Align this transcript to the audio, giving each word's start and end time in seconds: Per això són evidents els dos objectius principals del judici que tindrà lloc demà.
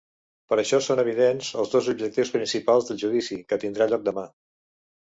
Per 0.53 0.57
això 0.61 0.79
són 0.85 1.01
evidents 1.03 1.51
els 1.65 1.75
dos 1.75 1.91
objectius 1.95 2.35
principals 2.39 2.89
del 2.91 3.01
judici 3.05 3.43
que 3.53 3.65
tindrà 3.67 3.91
lloc 3.95 4.11
demà. 4.11 4.31